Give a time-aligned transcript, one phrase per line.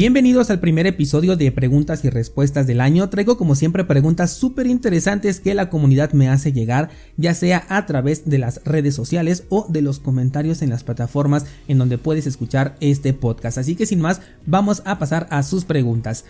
[0.00, 3.10] Bienvenidos al primer episodio de preguntas y respuestas del año.
[3.10, 6.88] Traigo como siempre preguntas súper interesantes que la comunidad me hace llegar,
[7.18, 11.44] ya sea a través de las redes sociales o de los comentarios en las plataformas
[11.68, 13.58] en donde puedes escuchar este podcast.
[13.58, 16.24] Así que sin más, vamos a pasar a sus preguntas.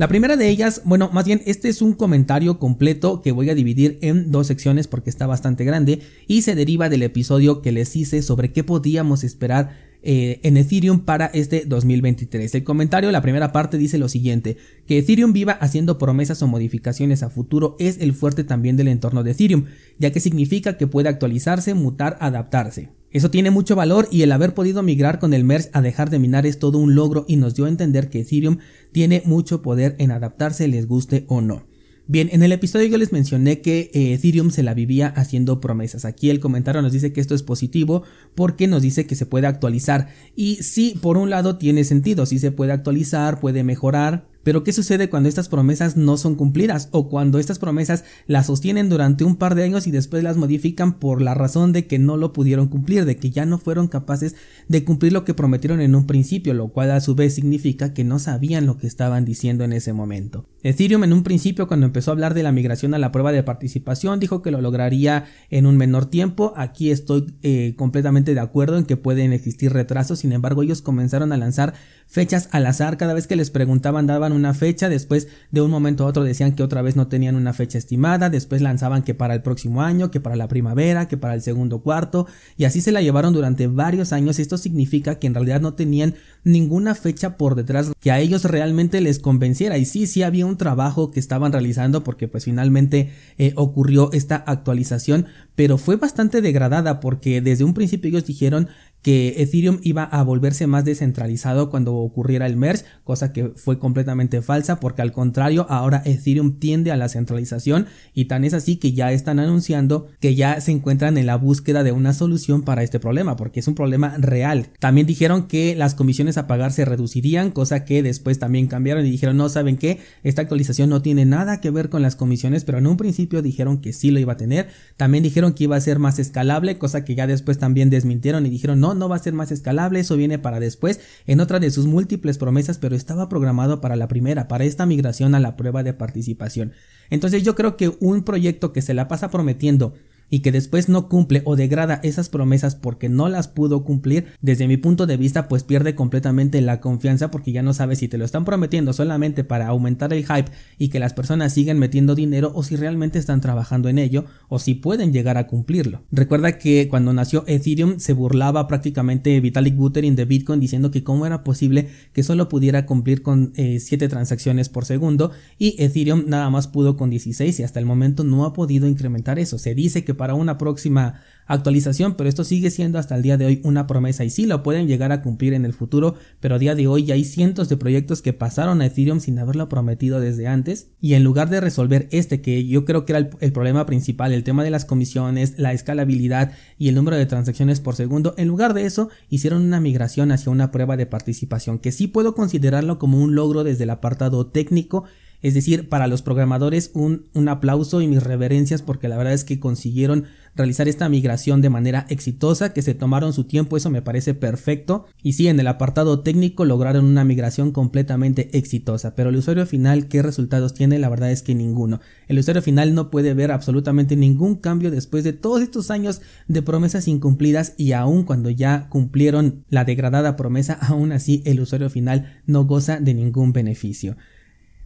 [0.00, 3.54] La primera de ellas, bueno, más bien este es un comentario completo que voy a
[3.54, 7.94] dividir en dos secciones porque está bastante grande y se deriva del episodio que les
[7.94, 12.54] hice sobre qué podíamos esperar eh, en Ethereum para este 2023.
[12.54, 17.22] El comentario, la primera parte dice lo siguiente, que Ethereum viva haciendo promesas o modificaciones
[17.22, 19.64] a futuro es el fuerte también del entorno de Ethereum,
[19.98, 22.90] ya que significa que puede actualizarse, mutar, adaptarse.
[23.10, 26.18] Eso tiene mucho valor y el haber podido migrar con el MERS a dejar de
[26.18, 28.58] minar es todo un logro y nos dio a entender que Ethereum
[28.92, 31.64] tiene mucho poder en adaptarse les guste o no.
[32.06, 36.04] Bien, en el episodio yo les mencioné que eh, Ethereum se la vivía haciendo promesas.
[36.04, 38.02] Aquí el comentario nos dice que esto es positivo
[38.34, 40.08] porque nos dice que se puede actualizar.
[40.36, 44.74] Y sí, por un lado tiene sentido, sí se puede actualizar, puede mejorar, pero ¿qué
[44.74, 49.36] sucede cuando estas promesas no son cumplidas o cuando estas promesas las sostienen durante un
[49.36, 52.68] par de años y después las modifican por la razón de que no lo pudieron
[52.68, 54.36] cumplir, de que ya no fueron capaces
[54.68, 58.04] de cumplir lo que prometieron en un principio, lo cual a su vez significa que
[58.04, 60.46] no sabían lo que estaban diciendo en ese momento?
[60.64, 63.42] Ethereum en un principio cuando empezó a hablar de la migración a la prueba de
[63.42, 68.78] participación dijo que lo lograría en un menor tiempo, aquí estoy eh, completamente de acuerdo
[68.78, 71.74] en que pueden existir retrasos, sin embargo ellos comenzaron a lanzar
[72.06, 76.04] fechas al azar, cada vez que les preguntaban daban una fecha, después de un momento
[76.04, 79.34] a otro decían que otra vez no tenían una fecha estimada, después lanzaban que para
[79.34, 82.26] el próximo año, que para la primavera, que para el segundo cuarto,
[82.56, 84.38] y así se la llevaron durante varios años.
[84.38, 89.00] Esto significa que en realidad no tenían ninguna fecha por detrás que a ellos realmente
[89.00, 89.78] les convenciera.
[89.78, 94.36] Y sí, sí había un trabajo que estaban realizando porque pues finalmente eh, ocurrió esta
[94.36, 98.68] actualización, pero fue bastante degradada porque desde un principio ellos dijeron
[99.04, 104.40] que Ethereum iba a volverse más descentralizado cuando ocurriera el merge, cosa que fue completamente
[104.40, 108.92] falsa porque al contrario ahora Ethereum tiende a la centralización y tan es así que
[108.92, 112.98] ya están anunciando que ya se encuentran en la búsqueda de una solución para este
[112.98, 114.68] problema porque es un problema real.
[114.78, 119.10] También dijeron que las comisiones a pagar se reducirían, cosa que después también cambiaron y
[119.10, 122.78] dijeron no saben qué, esta actualización no tiene nada que ver con las comisiones, pero
[122.78, 124.68] en un principio dijeron que sí lo iba a tener.
[124.96, 128.48] También dijeron que iba a ser más escalable, cosa que ya después también desmintieron y
[128.48, 131.70] dijeron no, no va a ser más escalable, eso viene para después en otra de
[131.70, 135.82] sus múltiples promesas, pero estaba programado para la primera, para esta migración a la prueba
[135.82, 136.72] de participación.
[137.10, 139.94] Entonces yo creo que un proyecto que se la pasa prometiendo
[140.30, 144.68] y que después no cumple o degrada esas promesas porque no las pudo cumplir, desde
[144.68, 148.18] mi punto de vista pues pierde completamente la confianza porque ya no sabe si te
[148.18, 152.52] lo están prometiendo solamente para aumentar el hype y que las personas sigan metiendo dinero
[152.54, 156.02] o si realmente están trabajando en ello o si pueden llegar a cumplirlo.
[156.10, 161.26] Recuerda que cuando nació Ethereum se burlaba prácticamente Vitalik Buterin de Bitcoin diciendo que cómo
[161.26, 166.50] era posible que solo pudiera cumplir con 7 eh, transacciones por segundo y Ethereum nada
[166.50, 169.58] más pudo con 16 y hasta el momento no ha podido incrementar eso.
[169.58, 173.46] Se dice que para una próxima actualización, pero esto sigue siendo hasta el día de
[173.46, 176.58] hoy una promesa y sí lo pueden llegar a cumplir en el futuro, pero a
[176.58, 180.20] día de hoy ya hay cientos de proyectos que pasaron a Ethereum sin haberlo prometido
[180.20, 183.86] desde antes y en lugar de resolver este que yo creo que era el, problema
[183.86, 188.34] principal, el tema de las comisiones, la escalabilidad y el número de transacciones por segundo,
[188.38, 192.34] en lugar de eso hicieron una migración hacia una prueba de participación que sí puedo
[192.34, 195.04] considerarlo como un logro desde el apartado técnico
[195.44, 199.44] es decir, para los programadores un, un, aplauso y mis reverencias porque la verdad es
[199.44, 200.24] que consiguieron
[200.56, 205.04] realizar esta migración de manera exitosa, que se tomaron su tiempo, eso me parece perfecto.
[205.22, 210.08] Y sí, en el apartado técnico lograron una migración completamente exitosa, pero el usuario final,
[210.08, 210.98] ¿qué resultados tiene?
[210.98, 212.00] La verdad es que ninguno.
[212.26, 216.62] El usuario final no puede ver absolutamente ningún cambio después de todos estos años de
[216.62, 222.40] promesas incumplidas y aun cuando ya cumplieron la degradada promesa, aún así el usuario final
[222.46, 224.16] no goza de ningún beneficio.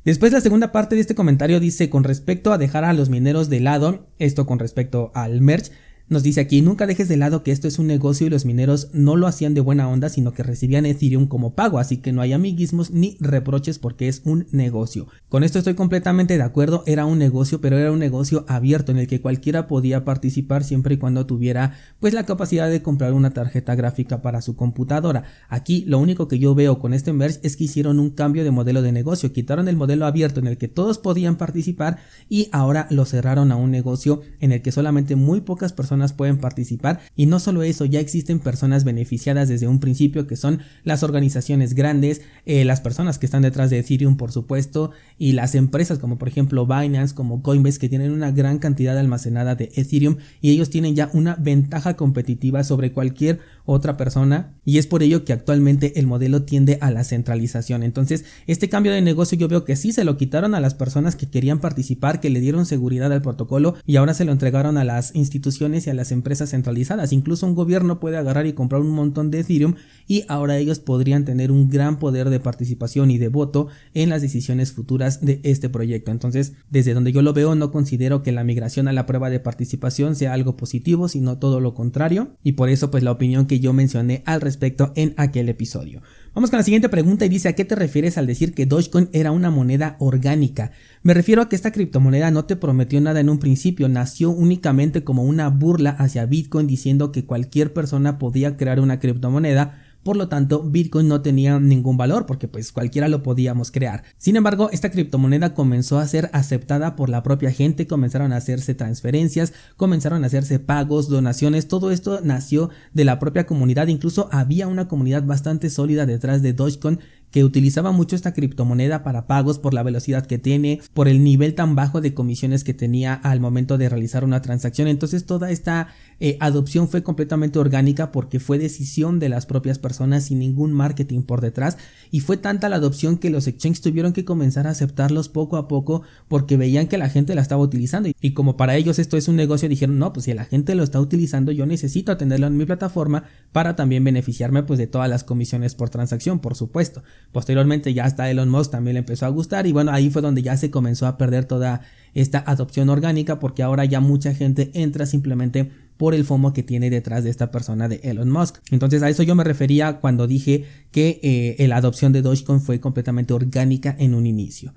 [0.04, 3.50] Después la segunda parte de este comentario dice con respecto a dejar a los mineros
[3.50, 5.70] de lado, esto con respecto al merch,
[6.08, 8.88] nos dice aquí, nunca dejes de lado que esto es un negocio y los mineros
[8.94, 12.22] no lo hacían de buena onda, sino que recibían Ethereum como pago, así que no
[12.22, 15.08] hay amiguismos ni reproches porque es un negocio.
[15.28, 18.98] Con esto estoy completamente de acuerdo, era un negocio, pero era un negocio abierto en
[18.98, 23.30] el que cualquiera podía participar siempre y cuando tuviera pues la capacidad de comprar una
[23.30, 25.24] tarjeta gráfica para su computadora.
[25.50, 28.50] Aquí lo único que yo veo con este merge es que hicieron un cambio de
[28.50, 31.98] modelo de negocio, quitaron el modelo abierto en el que todos podían participar
[32.30, 36.38] y ahora lo cerraron a un negocio en el que solamente muy pocas personas pueden
[36.38, 37.00] participar.
[37.16, 41.74] Y no solo eso, ya existen personas beneficiadas desde un principio que son las organizaciones
[41.74, 46.18] grandes, eh, las personas que están detrás de Ethereum por supuesto y las empresas como
[46.18, 50.70] por ejemplo Binance, como Coinbase que tienen una gran cantidad almacenada de Ethereum y ellos
[50.70, 56.00] tienen ya una ventaja competitiva sobre cualquier otra persona y es por ello que actualmente
[56.00, 57.82] el modelo tiende a la centralización.
[57.82, 61.16] Entonces, este cambio de negocio yo veo que sí se lo quitaron a las personas
[61.16, 64.84] que querían participar, que le dieron seguridad al protocolo y ahora se lo entregaron a
[64.84, 67.12] las instituciones y a las empresas centralizadas.
[67.12, 69.74] Incluso un gobierno puede agarrar y comprar un montón de Ethereum
[70.06, 74.22] y ahora ellos podrían tener un gran poder de participación y de voto en las
[74.22, 76.10] decisiones futuras de este proyecto.
[76.10, 79.40] Entonces, desde donde yo lo veo, no considero que la migración a la prueba de
[79.40, 82.36] participación sea algo positivo, sino todo lo contrario.
[82.42, 86.02] Y por eso, pues la opinión que yo mencioné al respecto en aquel episodio.
[86.34, 89.08] Vamos con la siguiente pregunta y dice ¿a qué te refieres al decir que Dogecoin
[89.12, 90.70] era una moneda orgánica?
[91.02, 95.04] Me refiero a que esta criptomoneda no te prometió nada en un principio, nació únicamente
[95.04, 100.28] como una burla hacia Bitcoin diciendo que cualquier persona podía crear una criptomoneda por lo
[100.28, 104.04] tanto Bitcoin no tenía ningún valor porque pues cualquiera lo podíamos crear.
[104.16, 108.74] Sin embargo, esta criptomoneda comenzó a ser aceptada por la propia gente, comenzaron a hacerse
[108.74, 114.68] transferencias, comenzaron a hacerse pagos, donaciones, todo esto nació de la propia comunidad, incluso había
[114.68, 119.74] una comunidad bastante sólida detrás de Dogecoin que utilizaba mucho esta criptomoneda para pagos por
[119.74, 123.78] la velocidad que tiene, por el nivel tan bajo de comisiones que tenía al momento
[123.78, 124.88] de realizar una transacción.
[124.88, 125.88] Entonces toda esta
[126.20, 131.22] eh, adopción fue completamente orgánica porque fue decisión de las propias personas sin ningún marketing
[131.22, 131.78] por detrás.
[132.10, 135.68] Y fue tanta la adopción que los exchanges tuvieron que comenzar a aceptarlos poco a
[135.68, 138.10] poco porque veían que la gente la estaba utilizando.
[138.20, 140.82] Y como para ellos esto es un negocio dijeron no pues si la gente lo
[140.82, 145.24] está utilizando yo necesito tenerlo en mi plataforma para también beneficiarme pues de todas las
[145.24, 147.02] comisiones por transacción por supuesto
[147.32, 150.42] Posteriormente ya hasta Elon Musk también le empezó a gustar y bueno, ahí fue donde
[150.42, 151.82] ya se comenzó a perder toda
[152.14, 156.90] esta adopción orgánica porque ahora ya mucha gente entra simplemente por el FOMO que tiene
[156.90, 158.58] detrás de esta persona de Elon Musk.
[158.70, 161.20] Entonces a eso yo me refería cuando dije que
[161.58, 164.74] eh, la adopción de Dogecoin fue completamente orgánica en un inicio.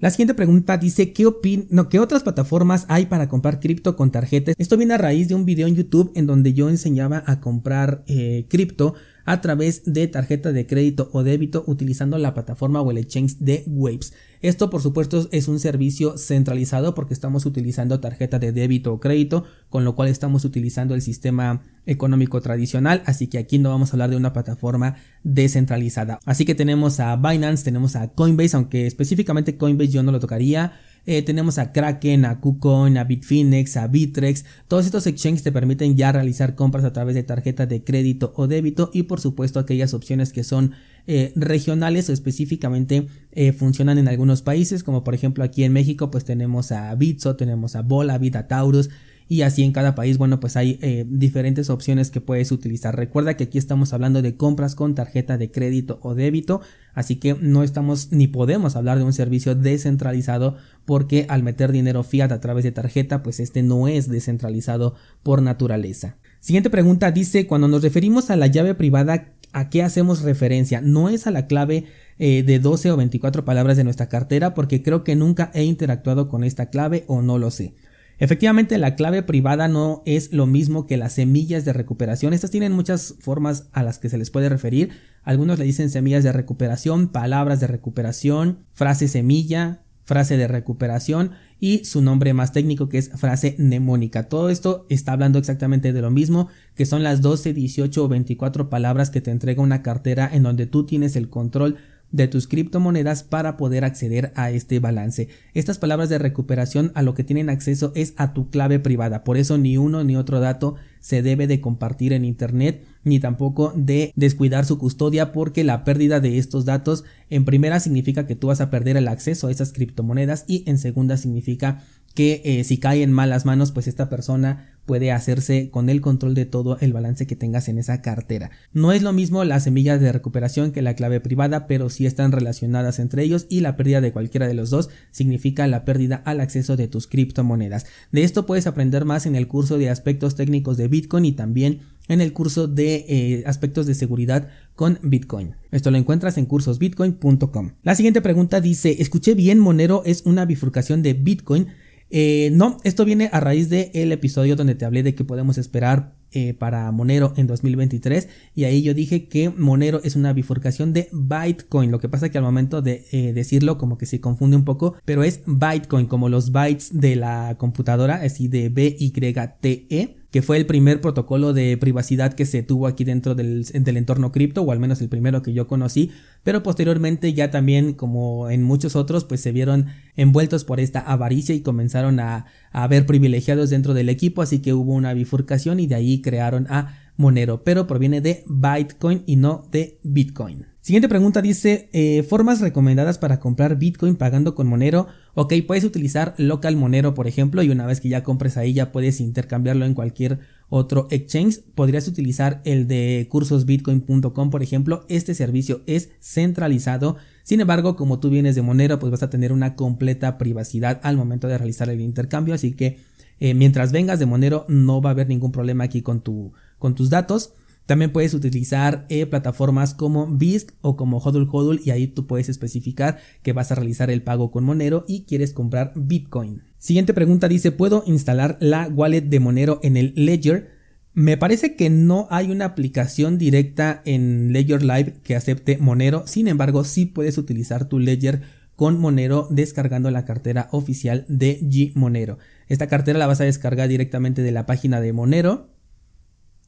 [0.00, 1.26] La siguiente pregunta dice, ¿qué,
[1.68, 4.54] no, ¿qué otras plataformas hay para comprar cripto con tarjetas?
[4.56, 8.02] Esto viene a raíz de un video en YouTube en donde yo enseñaba a comprar
[8.06, 8.94] eh, cripto
[9.24, 13.64] a través de tarjeta de crédito o débito utilizando la plataforma o el exchange de
[13.66, 14.12] Waves.
[14.42, 19.44] Esto por supuesto es un servicio centralizado porque estamos utilizando tarjeta de débito o crédito,
[19.68, 23.92] con lo cual estamos utilizando el sistema económico tradicional, así que aquí no vamos a
[23.92, 26.20] hablar de una plataforma descentralizada.
[26.24, 30.72] Así que tenemos a Binance, tenemos a Coinbase, aunque específicamente Coinbase yo no lo tocaría.
[31.06, 34.44] Eh, tenemos a Kraken, a KuCoin, a Bitfinex, a Bitrex.
[34.68, 38.46] Todos estos exchanges te permiten ya realizar compras a través de tarjeta de crédito o
[38.46, 40.72] débito y por supuesto aquellas opciones que son
[41.06, 46.10] eh, regionales o específicamente eh, funcionan en algunos países como por ejemplo aquí en México
[46.10, 48.90] pues tenemos a Bitso, tenemos a Bola, a Taurus
[49.30, 52.96] y así en cada país, bueno, pues hay eh, diferentes opciones que puedes utilizar.
[52.96, 56.62] Recuerda que aquí estamos hablando de compras con tarjeta de crédito o débito,
[56.94, 62.02] así que no estamos ni podemos hablar de un servicio descentralizado porque al meter dinero
[62.02, 66.16] fiat a través de tarjeta, pues este no es descentralizado por naturaleza.
[66.40, 70.80] Siguiente pregunta dice, cuando nos referimos a la llave privada, ¿a qué hacemos referencia?
[70.80, 71.84] No es a la clave
[72.18, 76.28] eh, de 12 o 24 palabras de nuestra cartera porque creo que nunca he interactuado
[76.28, 77.74] con esta clave o no lo sé.
[78.20, 82.34] Efectivamente, la clave privada no es lo mismo que las semillas de recuperación.
[82.34, 84.90] Estas tienen muchas formas a las que se les puede referir.
[85.22, 91.30] Algunos le dicen semillas de recuperación, palabras de recuperación, frase semilla, frase de recuperación
[91.60, 94.28] y su nombre más técnico que es frase mnemónica.
[94.28, 98.68] Todo esto está hablando exactamente de lo mismo, que son las 12, 18 o 24
[98.68, 101.76] palabras que te entrega una cartera en donde tú tienes el control
[102.12, 105.28] de tus criptomonedas para poder acceder a este balance.
[105.54, 109.36] Estas palabras de recuperación a lo que tienen acceso es a tu clave privada, por
[109.36, 114.12] eso ni uno ni otro dato se debe de compartir en internet ni tampoco de
[114.16, 118.60] descuidar su custodia porque la pérdida de estos datos en primera significa que tú vas
[118.60, 121.82] a perder el acceso a esas criptomonedas y en segunda significa
[122.14, 126.34] que eh, si cae en malas manos pues esta persona puede hacerse con el control
[126.34, 128.50] de todo el balance que tengas en esa cartera.
[128.72, 132.32] No es lo mismo las semillas de recuperación que la clave privada, pero sí están
[132.32, 136.40] relacionadas entre ellos y la pérdida de cualquiera de los dos significa la pérdida al
[136.40, 137.86] acceso de tus criptomonedas.
[138.10, 141.82] De esto puedes aprender más en el curso de aspectos técnicos de Bitcoin y también
[142.08, 145.54] en el curso de eh, aspectos de seguridad con Bitcoin.
[145.70, 147.72] Esto lo encuentras en cursosbitcoin.com.
[147.84, 151.68] La siguiente pregunta dice, escuché bien, Monero es una bifurcación de Bitcoin.
[152.10, 155.58] Eh, no, esto viene a raíz del el episodio donde te hablé de que podemos
[155.58, 160.92] esperar eh, para Monero en 2023 y ahí yo dije que Monero es una bifurcación
[160.92, 161.90] de Bitcoin.
[161.90, 164.94] Lo que pasa que al momento de eh, decirlo como que se confunde un poco,
[165.04, 170.66] pero es Bitcoin como los bytes de la computadora, así de B-Y-T-E que fue el
[170.66, 175.00] primer protocolo de privacidad que se tuvo aquí dentro del, entorno cripto, o al menos
[175.00, 176.10] el primero que yo conocí,
[176.44, 181.54] pero posteriormente ya también, como en muchos otros, pues se vieron envueltos por esta avaricia
[181.54, 185.86] y comenzaron a, a haber privilegiados dentro del equipo, así que hubo una bifurcación y
[185.86, 190.69] de ahí crearon a Monero, pero proviene de Bitcoin y no de Bitcoin.
[190.82, 195.08] Siguiente pregunta dice, eh, formas recomendadas para comprar Bitcoin pagando con Monero.
[195.34, 198.90] Ok, puedes utilizar local Monero, por ejemplo, y una vez que ya compres ahí ya
[198.90, 200.38] puedes intercambiarlo en cualquier
[200.70, 201.60] otro exchange.
[201.74, 205.04] Podrías utilizar el de cursosbitcoin.com, por ejemplo.
[205.10, 207.16] Este servicio es centralizado.
[207.42, 211.18] Sin embargo, como tú vienes de Monero, pues vas a tener una completa privacidad al
[211.18, 212.54] momento de realizar el intercambio.
[212.54, 212.98] Así que
[213.38, 216.94] eh, mientras vengas de Monero no va a haber ningún problema aquí con, tu, con
[216.94, 217.52] tus datos.
[217.90, 222.48] También puedes utilizar eh, plataformas como BISC o como Hodl Hodl y ahí tú puedes
[222.48, 226.62] especificar que vas a realizar el pago con Monero y quieres comprar Bitcoin.
[226.78, 230.70] Siguiente pregunta dice, ¿puedo instalar la wallet de Monero en el Ledger?
[231.14, 236.46] Me parece que no hay una aplicación directa en Ledger Live que acepte Monero, sin
[236.46, 238.42] embargo sí puedes utilizar tu Ledger
[238.76, 242.38] con Monero descargando la cartera oficial de G Monero.
[242.68, 245.79] Esta cartera la vas a descargar directamente de la página de Monero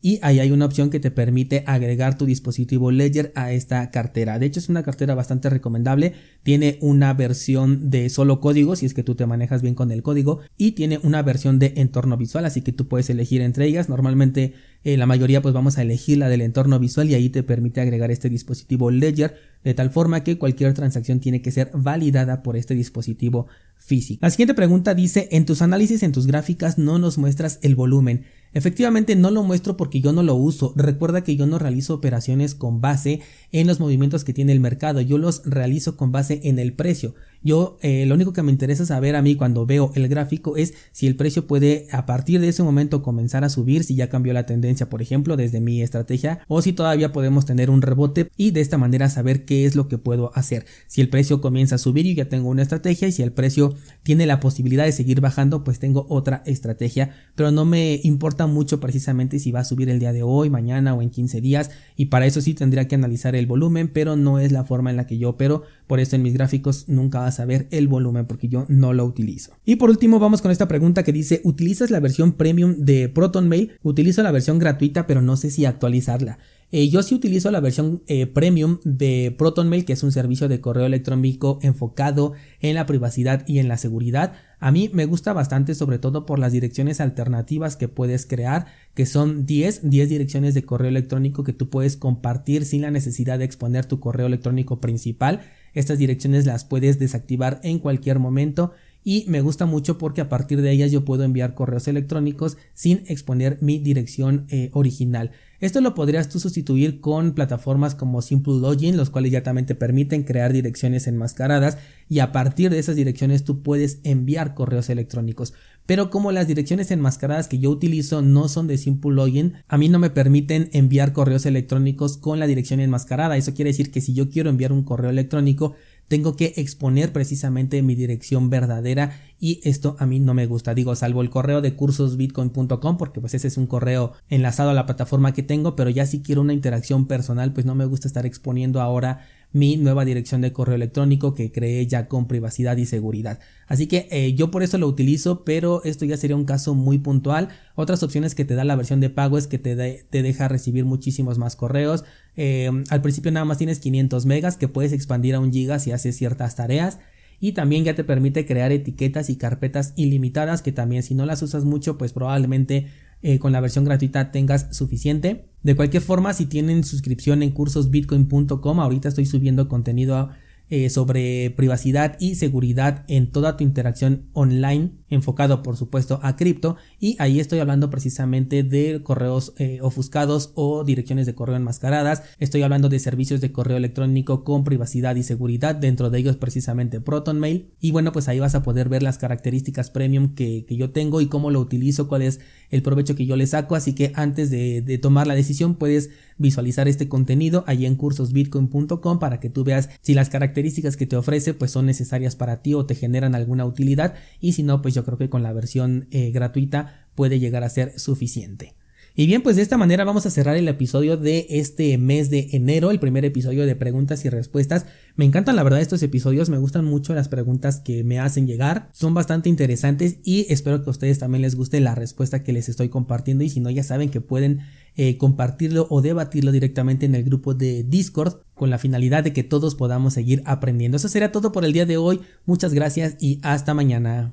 [0.03, 4.41] y ahí hay una opción que te permite agregar tu dispositivo Ledger a esta cartera.
[4.41, 8.95] De hecho es una cartera bastante recomendable, tiene una versión de solo código si es
[8.95, 12.45] que tú te manejas bien con el código y tiene una versión de entorno visual,
[12.45, 13.89] así que tú puedes elegir entre ellas.
[13.89, 17.45] Normalmente eh, la mayoría pues vamos a elegir la del entorno visual y ahí te
[17.45, 22.43] permite agregar este dispositivo Ledger de tal forma que cualquier transacción tiene que ser validada
[22.43, 24.19] por este dispositivo físico.
[24.23, 28.25] La siguiente pregunta dice, en tus análisis, en tus gráficas no nos muestras el volumen.
[28.55, 30.73] Efectivamente no lo muestro porque yo no lo uso.
[30.77, 35.01] Recuerda que yo no realizo operaciones con base en los movimientos que tiene el mercado.
[35.01, 37.15] Yo los realizo con base en el precio.
[37.43, 40.75] Yo eh, lo único que me interesa saber a mí cuando veo el gráfico es
[40.93, 44.33] si el precio puede a partir de ese momento comenzar a subir, si ya cambió
[44.33, 48.53] la tendencia, por ejemplo, desde mi estrategia, o si todavía podemos tener un rebote y
[48.53, 50.67] de esta manera saber qué es lo que puedo hacer.
[50.87, 53.75] Si el precio comienza a subir, yo ya tengo una estrategia y si el precio
[54.03, 58.81] tiene la posibilidad de seguir bajando, pues tengo otra estrategia, pero no me importa mucho
[58.81, 62.07] precisamente si va a subir el día de hoy, mañana o en 15 días y
[62.07, 65.07] para eso sí tendría que analizar el volumen, pero no es la forma en la
[65.07, 68.93] que yo opero, por eso en mis gráficos nunca ver el volumen porque yo no
[68.93, 69.53] lo utilizo.
[69.65, 73.73] Y por último vamos con esta pregunta que dice, ¿utilizas la versión premium de ProtonMail?
[73.83, 76.39] Utilizo la versión gratuita pero no sé si actualizarla.
[76.75, 80.63] Eh, yo sí utilizo la versión eh, premium de ProtonMail, que es un servicio de
[80.63, 84.33] correo electrónico enfocado en la privacidad y en la seguridad.
[84.59, 89.05] A mí me gusta bastante, sobre todo por las direcciones alternativas que puedes crear, que
[89.05, 93.45] son 10, 10 direcciones de correo electrónico que tú puedes compartir sin la necesidad de
[93.45, 95.43] exponer tu correo electrónico principal.
[95.75, 98.73] Estas direcciones las puedes desactivar en cualquier momento
[99.05, 103.03] y me gusta mucho porque a partir de ellas yo puedo enviar correos electrónicos sin
[103.09, 105.33] exponer mi dirección eh, original.
[105.63, 109.77] Esto lo podrías tú sustituir con plataformas como Simple Login, los cuales ya también te
[109.77, 111.79] permiten crear direcciones enmascaradas
[112.09, 115.55] y a partir de esas direcciones tú puedes enviar correos electrónicos.
[115.87, 119.89] Pero como las direcciones enmascaradas que yo utilizo no son de Simple Login, a mí
[119.89, 123.37] no me permiten enviar correos electrónicos con la dirección enmascarada.
[123.37, 125.77] Eso quiere decir que si yo quiero enviar un correo electrónico,
[126.13, 130.75] tengo que exponer precisamente mi dirección verdadera y esto a mí no me gusta.
[130.75, 134.85] Digo, salvo el correo de cursosbitcoin.com porque pues ese es un correo enlazado a la
[134.85, 138.27] plataforma que tengo, pero ya si quiero una interacción personal, pues no me gusta estar
[138.27, 143.39] exponiendo ahora mi nueva dirección de correo electrónico que creé ya con privacidad y seguridad.
[143.67, 146.99] Así que eh, yo por eso lo utilizo, pero esto ya sería un caso muy
[146.99, 147.49] puntual.
[147.75, 150.85] Otras opciones que te da la versión de pago es que te, te deja recibir
[150.85, 152.05] muchísimos más correos.
[152.37, 155.93] Eh, al principio nada más tienes 500 megas que puedes expandir a un giga si
[155.93, 156.99] haces ciertas tareas
[157.43, 161.43] y también ya te permite crear etiquetas y carpetas ilimitadas que también si no las
[161.43, 162.87] usas mucho pues probablemente
[163.23, 165.49] eh, con la versión gratuita tengas suficiente.
[165.63, 170.31] De cualquier forma, si tienen suscripción en cursosbitcoin.com, ahorita estoy subiendo contenido
[170.69, 176.77] eh, sobre privacidad y seguridad en toda tu interacción online, enfocado por supuesto a cripto.
[176.99, 182.23] Y ahí estoy hablando precisamente de correos eh, ofuscados o direcciones de correo enmascaradas.
[182.39, 187.01] Estoy hablando de servicios de correo electrónico con privacidad y seguridad, dentro de ellos precisamente
[187.01, 187.73] ProtonMail.
[187.81, 191.27] Y bueno, pues ahí vas a poder ver las características premium que, yo tengo y
[191.27, 192.41] cómo lo utilizo, cuál es
[192.71, 193.77] el provecho que yo le saco.
[193.77, 199.39] Así que antes de, tomar la decisión puedes visualizar este contenido ahí en cursosbitcoin.com para
[199.41, 202.87] que tú veas si las características que te ofrece pues son necesarias para ti o
[202.87, 207.09] te generan alguna utilidad y si no pues creo que con la versión eh, gratuita
[207.15, 208.75] puede llegar a ser suficiente.
[209.15, 212.49] Y bien, pues de esta manera vamos a cerrar el episodio de este mes de
[212.53, 214.87] enero, el primer episodio de preguntas y respuestas.
[215.17, 218.89] Me encantan la verdad estos episodios, me gustan mucho las preguntas que me hacen llegar,
[218.93, 222.71] son bastante interesantes y espero que a ustedes también les guste la respuesta que les
[222.71, 224.61] estoy compartiendo y si no ya saben que pueden
[224.97, 229.43] eh, compartirlo o debatirlo directamente en el grupo de Discord con la finalidad de que
[229.43, 230.97] todos podamos seguir aprendiendo.
[230.97, 234.33] Eso será todo por el día de hoy, muchas gracias y hasta mañana.